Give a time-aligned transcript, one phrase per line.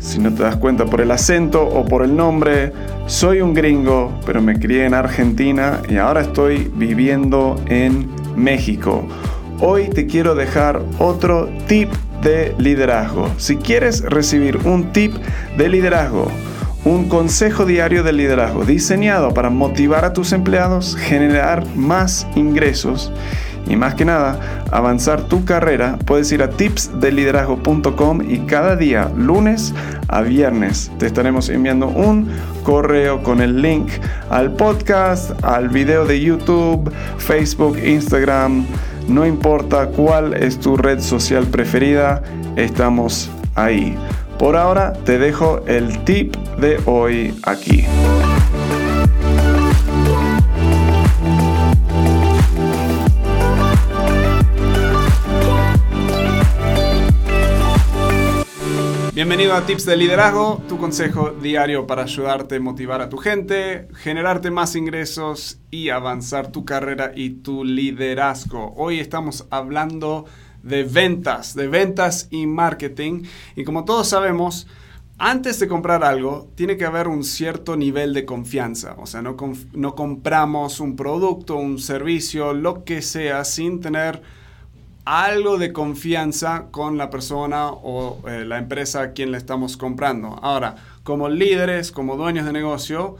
[0.00, 2.72] Si no te das cuenta por el acento o por el nombre,
[3.06, 9.06] soy un gringo, pero me crié en Argentina y ahora estoy viviendo en México.
[9.60, 11.90] Hoy te quiero dejar otro tip
[12.22, 13.28] de liderazgo.
[13.36, 15.14] Si quieres recibir un tip
[15.58, 16.28] de liderazgo,
[16.84, 23.12] un consejo diario de liderazgo diseñado para motivar a tus empleados, generar más ingresos
[23.66, 29.74] y más que nada avanzar tu carrera, puedes ir a tipsdeliderazgo.com y cada día, lunes
[30.08, 32.28] a viernes, te estaremos enviando un
[32.62, 33.88] correo con el link
[34.30, 38.64] al podcast, al video de YouTube, Facebook, Instagram
[39.10, 42.22] no importa cuál es tu red social preferida,
[42.54, 43.96] estamos ahí.
[44.40, 47.84] Por ahora te dejo el tip de hoy aquí.
[59.12, 63.88] Bienvenido a Tips de Liderazgo, tu consejo diario para ayudarte a motivar a tu gente,
[63.92, 68.72] generarte más ingresos y avanzar tu carrera y tu liderazgo.
[68.78, 70.30] Hoy estamos hablando de
[70.62, 73.24] ventas, de ventas y marketing.
[73.56, 74.66] Y como todos sabemos,
[75.18, 78.96] antes de comprar algo, tiene que haber un cierto nivel de confianza.
[78.98, 79.36] O sea, no,
[79.72, 84.22] no compramos un producto, un servicio, lo que sea, sin tener
[85.04, 90.38] algo de confianza con la persona o eh, la empresa a quien le estamos comprando.
[90.40, 93.16] Ahora, como líderes, como dueños de negocio,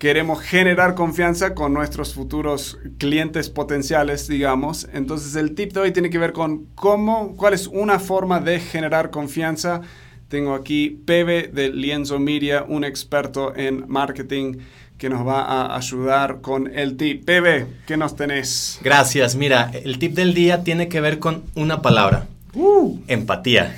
[0.00, 4.88] queremos generar confianza con nuestros futuros clientes potenciales, digamos.
[4.94, 8.60] Entonces el tip de hoy tiene que ver con cómo, cuál es una forma de
[8.60, 9.82] generar confianza.
[10.28, 14.54] Tengo aquí Pebe de Lienzo Media, un experto en marketing
[14.96, 17.26] que nos va a ayudar con el tip.
[17.26, 18.80] Pepe, ¿qué nos tenés?
[18.82, 19.36] Gracias.
[19.36, 22.26] Mira, el tip del día tiene que ver con una palabra.
[22.54, 22.98] Uh.
[23.06, 23.76] Empatía.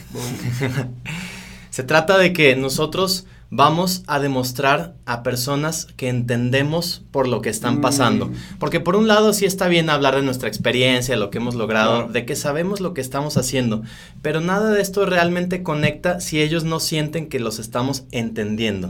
[1.70, 7.50] Se trata de que nosotros vamos a demostrar a personas que entendemos por lo que
[7.50, 8.28] están pasando.
[8.28, 8.34] Mm.
[8.58, 12.08] Porque por un lado sí está bien hablar de nuestra experiencia, lo que hemos logrado,
[12.08, 13.82] de que sabemos lo que estamos haciendo,
[14.22, 18.88] pero nada de esto realmente conecta si ellos no sienten que los estamos entendiendo,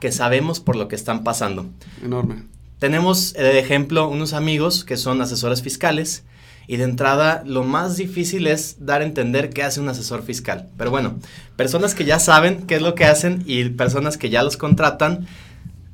[0.00, 1.66] que sabemos por lo que están pasando.
[2.02, 2.44] Enorme.
[2.78, 6.24] Tenemos de ejemplo unos amigos que son asesores fiscales
[6.68, 10.68] y de entrada, lo más difícil es dar a entender qué hace un asesor fiscal.
[10.76, 11.14] Pero bueno,
[11.56, 15.26] personas que ya saben qué es lo que hacen y personas que ya los contratan,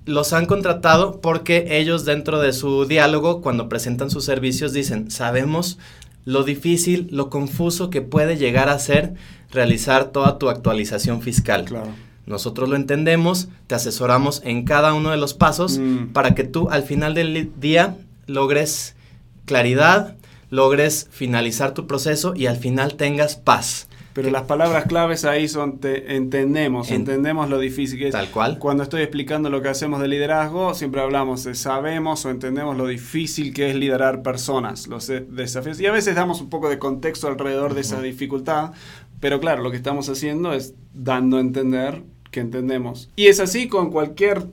[0.04, 5.78] los han contratado porque ellos dentro de su diálogo, cuando presentan sus servicios, dicen, sabemos
[6.24, 9.14] lo difícil, lo confuso que puede llegar a ser
[9.52, 11.66] realizar toda tu actualización fiscal.
[11.66, 11.92] Claro.
[12.26, 16.06] Nosotros lo entendemos, te asesoramos en cada uno de los pasos mm.
[16.12, 17.96] para que tú al final del día
[18.26, 18.96] logres
[19.44, 20.16] claridad,
[20.54, 23.88] logres finalizar tu proceso y al final tengas paz.
[24.12, 28.12] Pero las palabras claves ahí son te entendemos, entendemos lo difícil que es.
[28.12, 28.60] Tal cual.
[28.60, 32.86] Cuando estoy explicando lo que hacemos de liderazgo, siempre hablamos de sabemos o entendemos lo
[32.86, 35.80] difícil que es liderar personas, los desafíos.
[35.80, 38.70] Y a veces damos un poco de contexto alrededor de esa dificultad,
[39.18, 43.10] pero claro, lo que estamos haciendo es dando a entender que entendemos.
[43.16, 44.46] Y es así con cualquier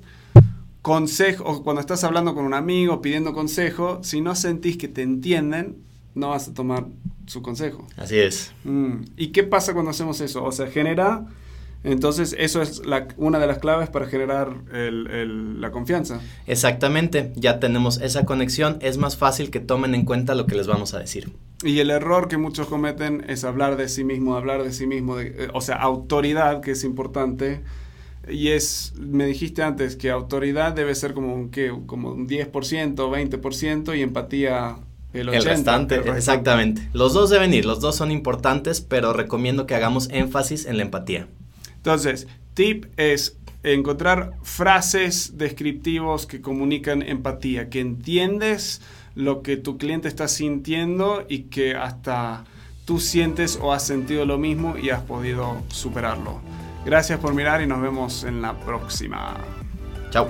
[0.81, 5.03] consejo, o cuando estás hablando con un amigo, pidiendo consejo, si no sentís que te
[5.03, 6.85] entienden, no vas a tomar
[7.25, 7.87] su consejo.
[7.97, 8.53] Así es.
[8.63, 9.03] Mm.
[9.17, 10.43] ¿Y qué pasa cuando hacemos eso?
[10.43, 11.27] O sea, genera,
[11.83, 16.19] entonces eso es la, una de las claves para generar la confianza.
[16.45, 20.67] Exactamente, ya tenemos esa conexión, es más fácil que tomen en cuenta lo que les
[20.67, 21.31] vamos a decir.
[21.63, 25.19] Y el error que muchos cometen es hablar de sí mismo, hablar de sí mismo,
[25.19, 27.61] eh, o sea, autoridad, que es importante.
[28.29, 31.73] Y es, me dijiste antes que autoridad debe ser como un, ¿qué?
[31.87, 34.77] como un 10%, 20% y empatía
[35.13, 36.87] el, restante, exactamente.
[36.93, 40.83] Los dos deben ir, los dos son importantes, pero recomiendo que hagamos énfasis en la
[40.83, 41.27] empatía.
[41.75, 48.81] Entonces, tip es encontrar frases descriptivos que comunican empatía, que entiendes
[49.15, 52.45] lo que tu cliente está sintiendo y que hasta
[52.85, 56.39] tú sientes o has sentido lo mismo y has podido superarlo.
[56.85, 59.35] Gracias por mirar y nos vemos en la próxima.
[60.09, 60.29] Chao.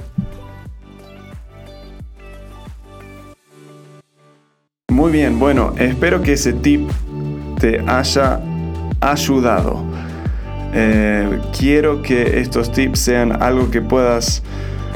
[5.01, 6.87] Muy bien, bueno, espero que ese tip
[7.59, 8.39] te haya
[8.99, 9.83] ayudado.
[10.75, 14.43] Eh, quiero que estos tips sean algo que puedas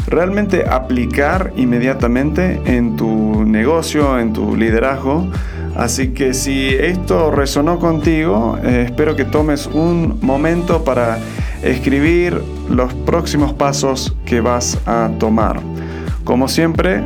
[0.06, 5.28] realmente aplicar inmediatamente en tu negocio, en tu liderazgo.
[5.75, 11.18] Así que si esto resonó contigo, eh, espero que tomes un momento para
[11.63, 15.62] escribir los próximos pasos que vas a tomar.
[16.24, 17.02] Como siempre,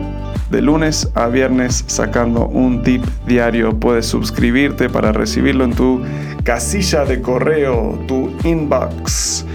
[0.50, 3.80] de lunes a viernes sacando un tip diario.
[3.80, 6.02] Puedes suscribirte para recibirlo en tu
[6.44, 9.46] casilla de correo, tu inbox,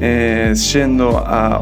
[0.00, 1.60] eh, yendo a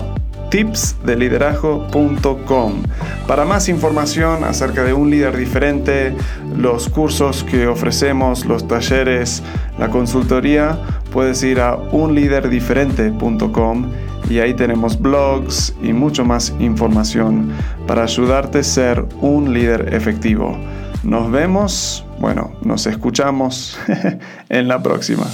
[0.51, 2.83] tipsdeliderazgo.com.
[3.27, 6.15] Para más información acerca de un líder diferente,
[6.57, 9.45] los cursos que ofrecemos, los talleres,
[9.79, 10.77] la consultoría,
[11.13, 13.93] puedes ir a unliderdiferente.com
[14.29, 17.51] y ahí tenemos blogs y mucho más información
[17.87, 20.57] para ayudarte a ser un líder efectivo.
[21.03, 23.79] Nos vemos, bueno, nos escuchamos
[24.49, 25.27] en la próxima.